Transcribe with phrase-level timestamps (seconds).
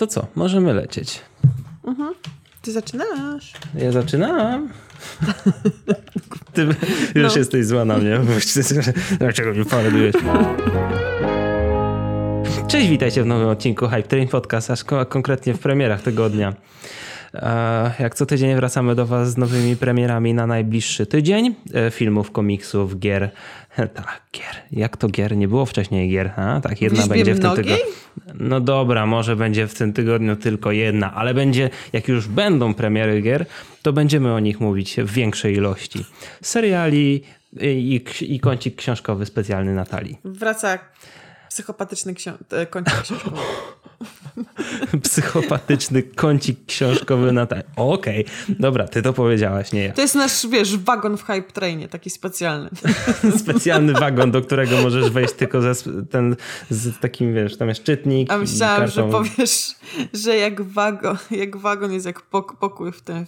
[0.00, 1.20] To co, możemy lecieć.
[1.84, 2.14] Mhm.
[2.62, 3.52] Ty zaczynasz.
[3.74, 4.68] Ja zaczynam.
[6.52, 6.62] Ty
[7.14, 7.38] już No.
[7.38, 8.20] jesteś zła na mnie.
[9.18, 10.14] Dlaczego mnie parodujesz?
[12.68, 16.54] Cześć, witajcie w nowym odcinku Hype Train Podcast, aż ko- konkretnie w premierach tygodnia.
[17.34, 21.54] E, Jak co tydzień wracamy do Was z nowymi premierami na najbliższy tydzień.
[21.74, 23.30] E, Filmów, komiksów, gier.
[23.76, 24.56] Tak, gier.
[24.72, 25.36] Jak to gier?
[25.36, 26.30] Nie było wcześniej gier.
[26.36, 26.60] A?
[26.60, 27.76] Tak, jedna Liczbie będzie w tym tygodniu.
[28.34, 33.22] No dobra, może będzie w tym tygodniu tylko jedna, ale będzie, jak już będą premiery
[33.22, 33.46] gier,
[33.82, 36.04] to będziemy o nich mówić w większej ilości.
[36.42, 37.22] Seriali
[37.62, 40.18] i, i kącik książkowy specjalny Natalii.
[40.24, 40.78] Wraca
[41.50, 43.36] psychopatyczny ksią- e, kącik książkowy.
[45.02, 47.64] Psychopatyczny kącik książkowy Natalii.
[47.76, 49.92] Okej, dobra, ty to powiedziałaś, nie ja.
[49.92, 52.70] To jest nasz, wiesz, wagon w hype trainie, taki specjalny.
[53.42, 55.74] Specjalny wagon, do którego możesz wejść tylko ze,
[56.10, 56.36] ten,
[56.70, 59.10] z takim, wiesz, tam jest czytnik A myślałam, że kartą.
[59.10, 59.66] powiesz,
[60.12, 63.26] że jak wagon, jak wagon jest jak pok- pokój w tym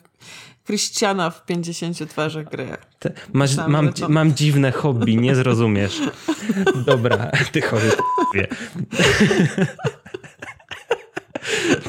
[0.65, 2.68] Kryściana w 50 twarzach gry.
[2.99, 6.01] Te, masz, mam, to- mam dziwne hobby, nie zrozumiesz.
[6.87, 7.91] Dobra, ty chory
[8.35, 8.46] wie.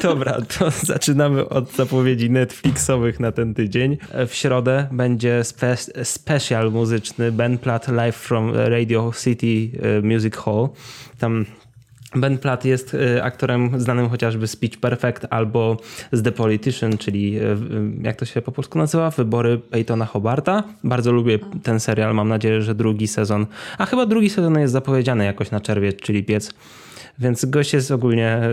[0.02, 3.98] Dobra, to zaczynamy od zapowiedzi Netflixowych na ten tydzień.
[4.28, 9.46] W środę będzie spe special muzyczny Ben Platt live from Radio City
[9.82, 10.68] e, Music Hall.
[11.18, 11.46] Tam
[12.16, 15.76] Ben Platt jest e, aktorem znanym chociażby z Pitch Perfect albo
[16.12, 19.10] z The Politician, czyli e, w- jak to się po polsku nazywa?
[19.10, 20.62] Wybory Peytona Hobarta.
[20.84, 22.14] Bardzo lubię ten serial.
[22.14, 23.46] Mam nadzieję, że drugi sezon,
[23.78, 26.54] a chyba drugi sezon jest zapowiedziany jakoś na czerwiec, czyli piec.
[27.18, 28.50] Więc gość jest ogólnie e,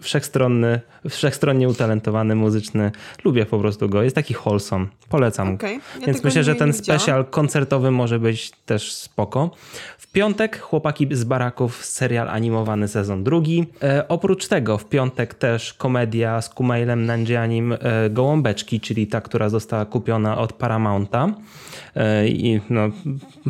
[0.00, 2.90] wszechstronny, wszechstronnie utalentowany, muzyczny.
[3.24, 4.02] Lubię po prostu go.
[4.02, 4.86] Jest taki wholesome.
[5.08, 5.54] Polecam.
[5.54, 9.50] Okej, ja Więc myślę, że ten special koncertowy może być też spoko.
[9.98, 13.66] W piątek chłopaki z baraków serial animowany sezon drugi.
[13.82, 19.48] E, oprócz tego w piątek też komedia z Kumailem Nanjianim e, Gołąbeczki, czyli ta, która
[19.48, 21.34] została kupiona od Paramounta.
[21.96, 22.88] E, I no,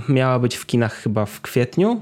[0.08, 2.00] miała być w kinach chyba w kwietniu.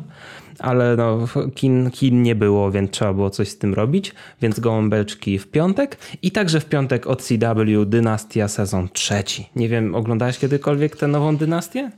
[0.60, 1.18] Ale no,
[1.54, 4.14] kin, kin nie było, więc trzeba było coś z tym robić.
[4.42, 5.98] Więc gołąbeczki w piątek.
[6.22, 9.48] I także w piątek od CW Dynastia sezon trzeci.
[9.56, 11.90] Nie wiem, oglądałeś kiedykolwiek tę nową dynastię?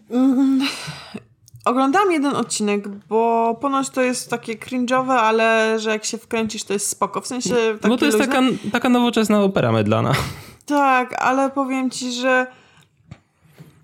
[1.64, 6.72] Oglądałam jeden odcinek, bo ponoć to jest takie cringe'owe, ale że jak się wkręcisz, to
[6.72, 7.20] jest spoko.
[7.20, 7.54] W sensie
[7.88, 8.34] Bo to jest luźne.
[8.34, 10.12] taka, taka nowoczesna opera mydlana.
[10.66, 12.46] Tak, ale powiem ci, że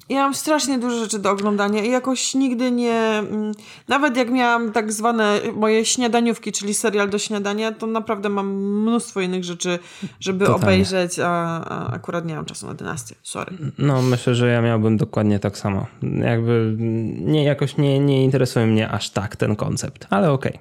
[0.09, 2.93] ja mam strasznie dużo rzeczy do oglądania i jakoś nigdy nie...
[3.19, 3.53] mm,
[3.89, 8.49] Nawet jak miałam tak zwane moje śniadaniówki, czyli serial do śniadania, to naprawdę mam
[8.83, 9.79] mnóstwo innych rzeczy,
[10.21, 10.65] żeby Totalnie.
[10.65, 11.29] obejrzeć, a,
[11.65, 13.15] a akurat nie mam czasu na dynastię.
[13.23, 13.57] Sorry.
[13.79, 15.87] No, myślę, że ja miałbym dokładnie tak samo.
[16.25, 16.75] Jakby
[17.21, 20.59] nie, jakoś nie, nie interesuje mnie aż tak ten koncept, ale okej.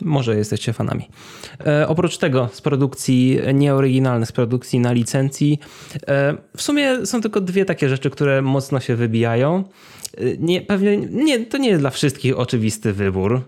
[0.00, 1.08] Może jesteście fanami.
[1.66, 5.58] E, oprócz tego z produkcji nieoryginalnych, z produkcji na licencji,
[6.08, 9.64] e, w sumie są tylko dwie takie rzeczy, które mocno się wybijają.
[10.18, 13.42] E, Nie, pewnie, nie, to nie jest dla wszystkich oczywisty wybór.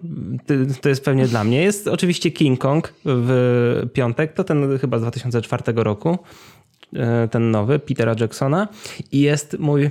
[0.80, 1.62] To jest pewnie dla mnie.
[1.62, 6.18] Jest oczywiście King Kong w piątek, to ten chyba z 2004 roku
[6.96, 8.68] e, ten nowy Petera Jacksona
[9.12, 9.90] i jest mój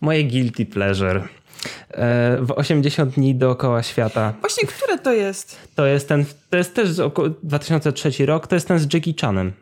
[0.00, 1.28] moje guilty pleasure.
[1.92, 4.32] E, W 80 dni dookoła świata.
[4.40, 5.58] Właśnie, które to jest?
[5.74, 9.52] To jest ten, to jest też około 2003 rok, to jest ten z Jackie Chanem.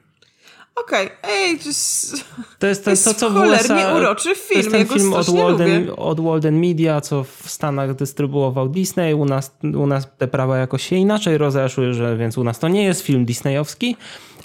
[0.77, 2.25] Okej, ej, to jest...
[2.59, 3.95] To jest ten, jest to, co w USA...
[3.97, 5.97] uroczy To film, jest ten ja film od Walden, lubię.
[5.97, 9.15] od Walden Media, co w Stanach dystrybuował Disney.
[9.15, 12.69] U nas, u nas te prawa jakoś się inaczej rozeszły, że, więc u nas to
[12.69, 13.97] nie jest film disneyowski,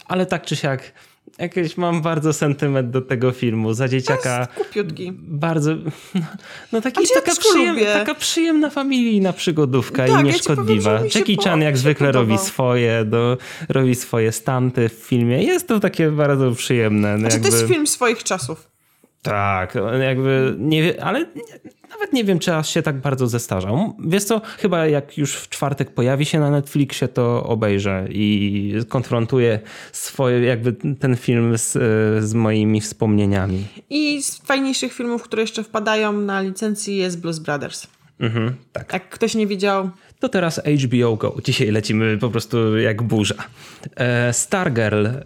[0.08, 0.92] ale tak czy siak
[1.40, 3.74] jakieś mam bardzo sentyment do tego filmu.
[3.74, 5.12] Za dzieciaka Kupiutki.
[5.14, 5.72] bardzo...
[6.72, 10.96] No taki, Znaczy, ja taka, go przyjem, taka przyjemna familijna przygodówka Tak, i ja nieszkodliwa.
[10.96, 13.38] powiem, się Jackie Chan jak zwykle robi swoje, do,
[13.70, 15.44] robi swoje stanty w filmie.
[15.44, 17.20] Jest to takie bardzo przyjemne.
[17.20, 17.50] Znaczy, jakby...
[17.50, 18.75] to jest film swoich czasów.
[19.26, 21.44] Tak, jakby nie wie, ale nie,
[21.90, 23.96] nawet nie wiem, czy aż się tak bardzo zestarzał.
[24.00, 29.60] Wiesz co, chyba jak już w czwartek pojawi się na Netflixie, to obejrzę i konfrontuję
[29.92, 31.72] swoje, jakby ten film z,
[32.26, 33.66] z moimi wspomnieniami.
[33.90, 37.88] I z fajniejszych filmów, które jeszcze wpadają na licencji jest Blues Brothers.
[38.20, 38.94] Mhm, tak.
[38.94, 39.90] Jak ktoś nie widział,
[40.20, 41.36] To teraz HBO Go.
[41.44, 43.36] Dzisiaj lecimy po prostu jak burza.
[43.96, 45.24] E, Stargirl, e,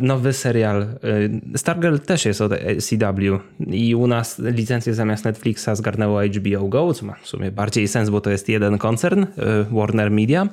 [0.00, 0.82] nowy serial.
[0.82, 6.94] E, Stargirl też jest od CW i u nas licencję zamiast Netflixa zgarnęło HBO Go,
[6.94, 9.26] co ma w sumie bardziej sens, bo to jest jeden koncern,
[9.70, 10.48] Warner Media.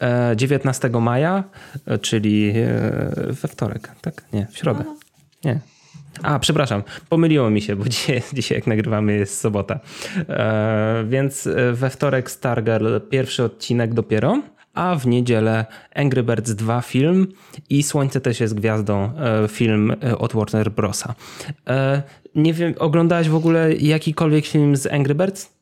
[0.00, 1.44] E, 19 maja,
[2.00, 2.52] czyli
[3.28, 4.24] we wtorek, tak?
[4.32, 4.84] Nie, w środę.
[5.44, 5.73] Nie.
[6.22, 9.80] A, przepraszam, pomyliło mi się, bo dzisiaj, dzisiaj jak nagrywamy jest sobota.
[10.28, 14.42] E, więc e, we wtorek Stargirl pierwszy odcinek dopiero.
[14.74, 17.26] a w niedzielę Angry Birds 2 film
[17.70, 21.14] i Słońce też jest gwiazdą e, film e, od Warner Brosa.
[21.66, 22.02] E,
[22.34, 25.53] nie wiem, oglądałeś w ogóle jakikolwiek film z Angry Birds?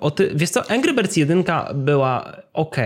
[0.00, 1.44] O ty, wiesz co, Angry Birds 1
[1.74, 2.76] była ok,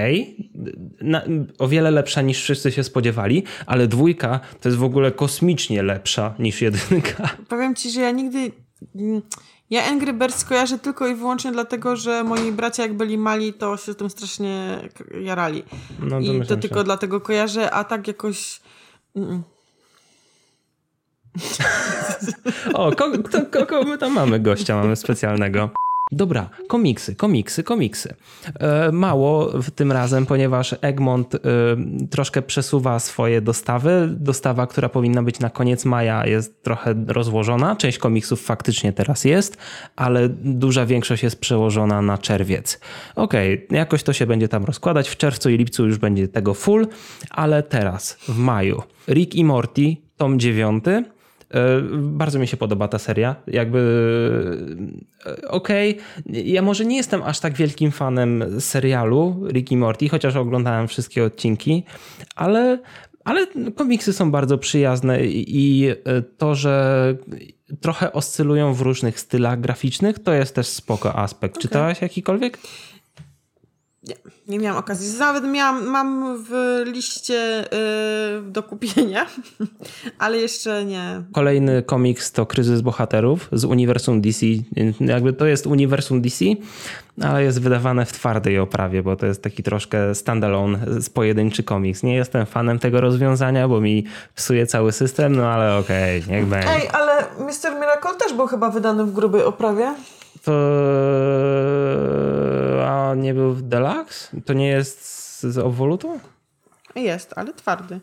[1.00, 1.22] na,
[1.58, 6.34] o wiele lepsza niż wszyscy się spodziewali, ale dwójka to jest w ogóle kosmicznie lepsza
[6.38, 7.28] niż jedynka.
[7.48, 8.52] Powiem ci, że ja nigdy...
[9.70, 13.76] Ja Angry Birds kojarzę tylko i wyłącznie dlatego, że moi bracia jak byli mali, to
[13.76, 14.78] się tym strasznie
[15.20, 15.62] jarali.
[16.00, 16.56] No, I to się.
[16.56, 18.60] tylko dlatego kojarzę, a tak jakoś...
[19.16, 19.42] Mm.
[22.74, 23.18] o, kogo,
[23.50, 25.70] kogo my tam mamy gościa, mamy specjalnego.
[26.12, 28.14] Dobra, komiksy, komiksy, komiksy.
[28.60, 31.38] E, mało tym razem, ponieważ Egmont e,
[32.10, 34.08] troszkę przesuwa swoje dostawy.
[34.20, 37.76] Dostawa, która powinna być na koniec maja, jest trochę rozłożona.
[37.76, 39.56] Część komiksów faktycznie teraz jest,
[39.96, 42.80] ale duża większość jest przełożona na czerwiec.
[43.16, 45.08] Okej, okay, jakoś to się będzie tam rozkładać.
[45.08, 46.88] W czerwcu i lipcu już będzie tego full,
[47.30, 51.15] ale teraz, w maju, Rick i Morty, tom 9 E,
[51.92, 53.36] bardzo mi się podoba ta seria.
[53.46, 53.80] Jakby
[55.26, 56.42] e, okej, okay.
[56.42, 61.82] ja może nie jestem aż tak wielkim fanem serialu Ricky Morty, chociaż oglądałem wszystkie odcinki,
[62.36, 62.78] ale,
[63.24, 63.46] ale
[63.76, 65.94] komiksy są bardzo przyjazne i
[66.38, 67.14] to, że
[67.80, 71.54] trochę oscylują w różnych stylach graficznych, to jest też spoko aspekt.
[71.54, 71.62] Okay.
[71.62, 72.58] Czytałaś jakikolwiek?
[74.06, 74.14] Nie,
[74.48, 75.18] nie miałam okazji.
[75.18, 77.64] Nawet miałam, mam w liście
[78.42, 79.26] yy, do kupienia,
[80.18, 81.22] ale jeszcze nie.
[81.32, 84.46] Kolejny komiks to Kryzys Bohaterów z uniwersum DC.
[85.00, 86.44] Jakby to jest uniwersum DC,
[87.22, 90.78] ale jest wydawane w twardej oprawie, bo to jest taki troszkę standalone,
[91.14, 92.02] pojedynczy komiks.
[92.02, 94.04] Nie jestem fanem tego rozwiązania, bo mi
[94.34, 96.70] psuje cały system, no ale okej, okay, niech będzie.
[96.70, 97.74] Ej, ale Mr.
[97.74, 99.94] Miracle też był chyba wydany w grubej oprawie.
[100.44, 100.52] To
[103.26, 104.40] nie był w Deluxe?
[104.44, 106.18] To nie jest z obwolutą?
[106.96, 108.00] Jest, ale twardy.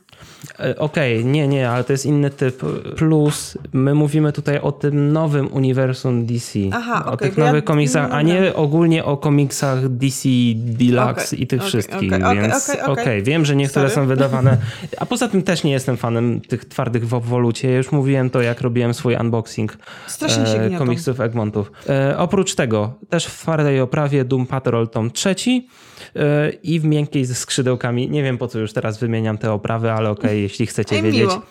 [0.59, 2.61] E, okej, okay, nie, nie, ale to jest inny typ.
[2.95, 6.59] Plus, my mówimy tutaj o tym nowym uniwersum DC.
[6.71, 7.67] Aha, o okay, tych nowych ja...
[7.67, 12.11] komiksach, a nie ogólnie o komiksach DC Deluxe okay, i tych wszystkich.
[12.33, 13.95] Więc okej, wiem, że niektóre Sorry.
[13.95, 14.57] są wydawane.
[14.99, 17.71] A poza tym też nie jestem fanem tych twardych w obwolucie.
[17.71, 19.77] Ja już mówiłem to, jak robiłem swój unboxing
[20.21, 21.71] e, komiksów Egmontów.
[21.89, 25.67] E, oprócz tego, też w twardej oprawie Doom Patrol tom trzeci.
[26.15, 28.09] E, i w miękkiej ze skrzydełkami.
[28.09, 31.21] Nie wiem po co już teraz wymieniam te oprawy, ale okej, okay, jeśli chcecie wiedzieć.
[31.21, 31.41] Miło.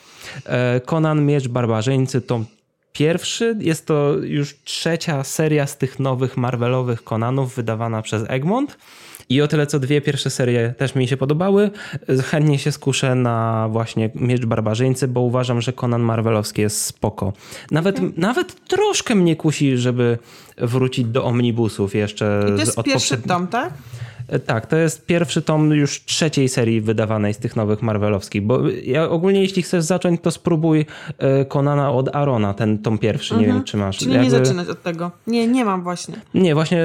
[0.46, 2.44] E, Conan Miecz Barbarzyńcy to
[2.92, 3.56] pierwszy.
[3.60, 8.76] Jest to już trzecia seria z tych nowych Marvelowych Conanów wydawana przez Egmont.
[9.28, 11.70] I o tyle co dwie pierwsze serie też mi się podobały.
[12.24, 17.32] Chętnie się skuszę na właśnie Miecz Barbarzyńcy, bo uważam, że Conan Marvelowski jest spoko.
[17.70, 18.12] Nawet, okay.
[18.16, 20.18] nawet troszkę mnie kusi, żeby
[20.58, 22.44] wrócić do omnibusów jeszcze.
[22.48, 23.72] I to jest pierwszy tom, tak?
[24.32, 28.60] E, tak, to jest pierwszy tom już trzeciej serii wydawanej z tych nowych Marvelowskich, bo
[28.84, 30.86] ja ogólnie jeśli chcesz zacząć, to spróbuj
[31.18, 33.56] e, Konana od Arona, ten tom pierwszy, nie mhm.
[33.56, 33.98] wiem czy masz.
[33.98, 34.24] Czyli Jakby...
[34.24, 35.10] nie zaczynać od tego.
[35.26, 36.14] Nie, nie mam właśnie.
[36.34, 36.84] Nie, właśnie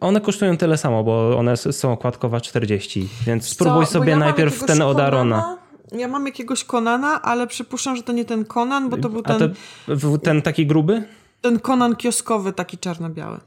[0.00, 3.92] one kosztują tyle samo, bo one są okładkowa 40, więc spróbuj Co?
[3.92, 5.56] sobie ja najpierw ten od Arona.
[5.92, 9.36] Ja mam jakiegoś Konana, ale przypuszczam, że to nie ten Konan, bo to był ten...
[9.36, 9.38] A
[10.00, 11.02] to, ten taki gruby?
[11.40, 13.38] Ten Konan kioskowy, taki czarno-biały.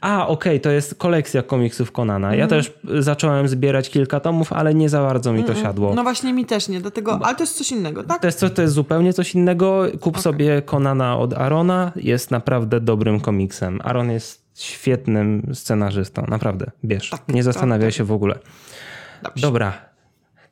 [0.00, 2.34] A, okej, okay, to jest kolekcja komiksów Konana.
[2.34, 2.48] Ja mm.
[2.48, 5.94] też zacząłem zbierać kilka tomów, ale nie za bardzo mi to mm siadło.
[5.94, 8.20] No właśnie mi też nie, dlatego, ale to jest coś innego, tak?
[8.20, 9.84] To jest, to jest zupełnie coś innego.
[10.00, 10.22] Kup okay.
[10.22, 13.80] sobie Konana od Arona, jest naprawdę dobrym komiksem.
[13.84, 17.10] Aron jest świetnym scenarzystą, naprawdę, bierz.
[17.10, 18.38] Tak, nie zastanawia tak, się w ogóle.
[19.22, 19.42] Dobrze.
[19.42, 19.72] Dobra.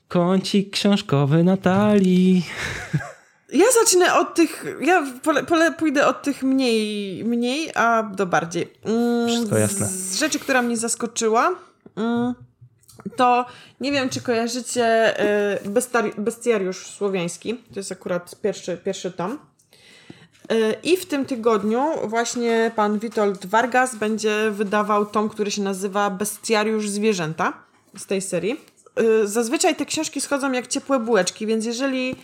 [0.08, 2.46] Kącik książkowy Natalii.
[3.52, 4.64] Ja zacznę od tych.
[4.80, 8.72] Ja pole, pole, pójdę od tych mniej, mniej, a do bardziej.
[8.84, 9.86] Mm, Wszystko jasne.
[9.86, 11.54] Z rzeczy, która mnie zaskoczyła,
[11.96, 12.34] mm,
[13.16, 13.46] to
[13.80, 15.14] nie wiem, czy kojarzycie
[16.16, 17.54] y, Bestiariusz Słowiański.
[17.74, 19.38] To jest akurat pierwszy, pierwszy tom.
[20.52, 26.10] Y, I w tym tygodniu właśnie pan Witold Vargas będzie wydawał tom, który się nazywa
[26.10, 27.52] Bestiariusz Zwierzęta
[27.98, 28.60] z tej serii.
[29.00, 32.16] Y, zazwyczaj te książki schodzą jak ciepłe bułeczki, więc jeżeli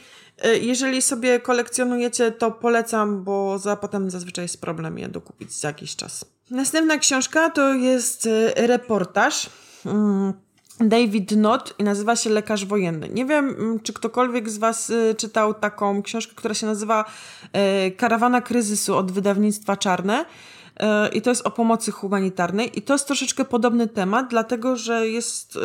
[0.60, 5.96] jeżeli sobie kolekcjonujecie, to polecam, bo za potem zazwyczaj jest problem je dokupić za jakiś
[5.96, 6.24] czas.
[6.50, 9.50] Następna książka to jest e, reportaż.
[9.86, 10.32] Mm,
[10.80, 13.08] David Knott i nazywa się Lekarz Wojenny.
[13.08, 17.04] Nie wiem, mm, czy ktokolwiek z Was e, czytał taką książkę, która się nazywa
[17.96, 20.24] Karawana kryzysu od wydawnictwa Czarne.
[21.12, 22.78] I to jest o pomocy humanitarnej.
[22.78, 25.58] I to jest troszeczkę podobny temat, dlatego że jest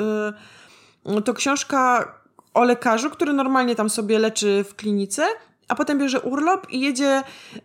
[1.26, 2.14] to książka
[2.58, 5.28] o lekarzu, który normalnie tam sobie leczy w klinice
[5.68, 7.24] a potem bierze urlop i jedzie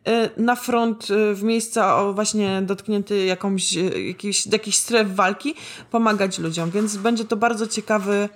[0.09, 5.55] y, na front y, w miejsca właśnie dotknięty jakąś, y, jakiś, jakiś stref walki,
[5.91, 6.71] pomagać ludziom.
[6.71, 8.29] Więc będzie to bardzo ciekawy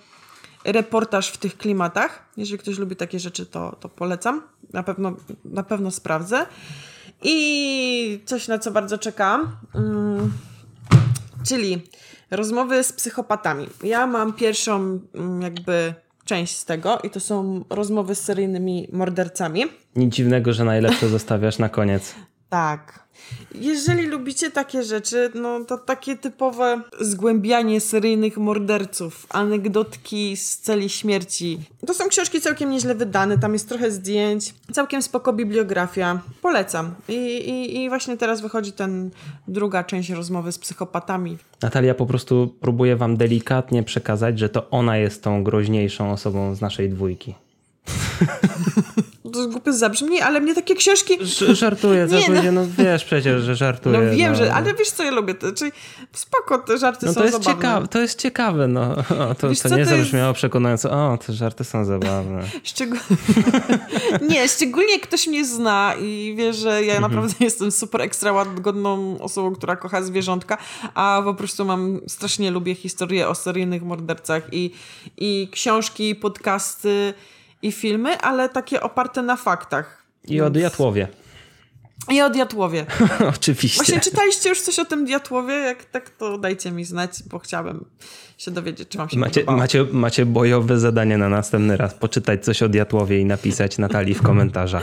[0.65, 2.29] reportaż w tych klimatach.
[2.37, 4.43] Jeżeli ktoś lubi takie rzeczy, to, to polecam.
[4.73, 5.13] Na pewno,
[5.45, 6.47] na pewno sprawdzę.
[7.23, 10.33] I coś, na co bardzo czekam, mm,
[11.49, 11.83] czyli
[12.31, 13.67] rozmowy z psychopatami.
[13.83, 15.95] Ja mam pierwszą mm, jakby
[16.27, 19.65] część z tego i to są rozmowy z seryjnymi mordercami.
[19.97, 22.15] Nic dziwnego, że najlepsze zostawiasz na koniec.
[22.57, 23.07] Tak.
[23.55, 31.59] Jeżeli lubicie takie rzeczy, no to takie typowe zgłębianie seryjnych morderców, anegdotki z celi śmierci.
[31.87, 36.21] To są książki całkiem nieźle wydane, tam jest trochę zdjęć, całkiem spoko bibliografia.
[36.43, 36.95] Polecam.
[37.09, 39.11] I, i, i właśnie teraz wychodzi ten
[39.49, 41.39] druga część rozmowy z psychopatami.
[41.63, 46.61] Natalia po prostu próbuje wam delikatnie przekazać, że to ona jest tą groźniejszą osobą z
[46.61, 47.35] naszej dwójki.
[49.37, 51.27] To głupio zabrzmi, ale mnie takie książki...
[51.27, 52.53] Ż żartuję, nie, no.
[52.53, 53.99] no wiesz przecież, że żartuję.
[53.99, 54.39] No wiem, no.
[54.39, 55.73] że, ale wiesz co ja lubię, to, czyli
[56.13, 57.63] spoko, te żarty no, są to jest zabawne.
[57.63, 58.97] Ciekawe, to jest ciekawe, no.
[59.31, 60.39] O, to, wiesz, to nie zabrzmiało jest...
[60.39, 62.43] przekonująco, o, te żarty są zabawne.
[62.65, 62.99] Szczegól...
[64.31, 67.13] nie, szczególnie jak ktoś mnie zna i wie, że ja mhm.
[67.13, 70.59] naprawdę jestem super ekstra łagodną osobą, która kocha zwierzątka,
[70.95, 74.71] a po prostu mam, strasznie lubię historie o seryjnych mordercach i,
[75.17, 77.15] i książki, podcasty,
[77.67, 80.07] i filmy, ale takie oparte na faktach.
[80.25, 80.47] I Więc...
[80.47, 81.09] o Diatłowie.
[82.11, 82.87] I o Diatłowie.
[83.37, 83.77] Oczywiście.
[83.77, 85.55] Właśnie czytaliście już coś o tym Diatłowie?
[85.55, 87.85] Jak tak, to dajcie mi znać, bo chciałabym
[88.39, 91.95] się dowiedzieć, czy wam się macie, macie, macie bojowe zadanie na następny raz.
[91.95, 94.83] Poczytać coś o Diatłowie i napisać Natalii w komentarzach.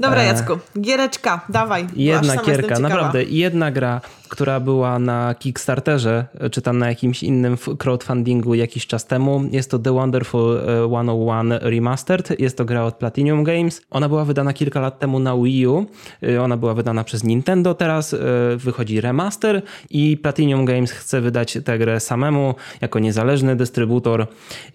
[0.00, 0.58] Dobra, e, Jacku.
[0.80, 1.86] Giereczka, dawaj.
[1.96, 3.24] Jedna gierka, naprawdę.
[3.24, 9.48] Jedna gra, która była na Kickstarterze, czy tam na jakimś innym crowdfundingu jakiś czas temu.
[9.50, 12.40] Jest to The Wonderful 101 e, Remastered.
[12.40, 13.80] Jest to gra od Platinum Games.
[13.90, 15.86] Ona była wydana kilka lat temu na Wii U.
[16.22, 17.74] E, ona była wydana przez Nintendo.
[17.74, 18.16] Teraz
[18.56, 24.26] wychodzi remaster i Platinum Games chce wydać tę grę samemu jako niezależny dystrybutor.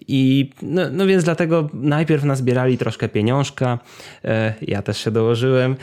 [0.08, 3.78] I no, no więc dlatego najpierw nazbierali troszkę pieniążka.
[4.24, 5.76] E, ja też się dołożyłem.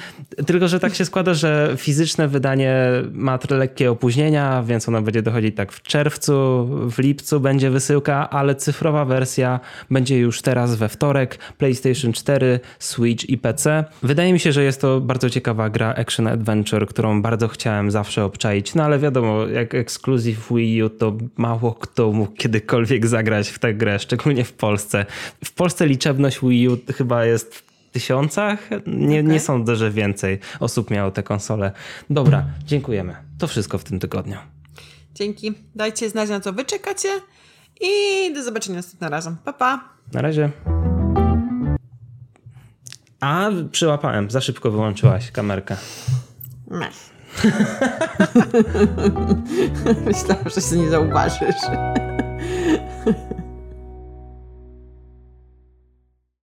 [0.46, 5.56] Tylko, że tak się składa, że fizyczne wydanie ma lekkie opóźnienia, więc ono będzie dochodzić
[5.56, 9.60] tak w czerwcu, w lipcu będzie wysyłka, ale cyfrowa wersja
[9.92, 11.38] będzie już teraz we wtorek.
[11.58, 13.84] PlayStation 4, Switch i PC.
[14.04, 18.26] Wydaje mi się, że jest to bardzo ciekawa gra Action Adventure, którą bardzo chciałem zawsze
[18.26, 23.60] obczaić, no ale wiadomo, jak ekskluzyw Wii U to mało kto mógł kiedykolwiek zagrać w
[23.60, 25.06] tę grę, szczególnie w Polsce.
[25.46, 28.70] W Polsce liczebność Wii U chyba jest w tysiącach.
[28.88, 29.34] Nie, okay.
[29.34, 31.72] nie sądzę, że więcej osób miało tę konsolę.
[32.10, 33.16] Dobra, dziękujemy.
[33.40, 34.38] To wszystko w tym tygodniu.
[35.16, 35.54] Dzięki.
[35.76, 37.10] Dajcie znać, na co wy czekacie
[37.82, 39.38] i do zobaczenia następnym razem.
[39.46, 39.90] Pa, pa.
[40.14, 40.52] Na razie.
[43.22, 44.32] A, przyłapałem.
[44.32, 45.78] Za szybko wyłączyłaś kamerkę.
[50.06, 51.56] Myślałam, że się nie zauważysz.